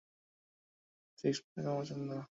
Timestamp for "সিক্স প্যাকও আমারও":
1.19-1.79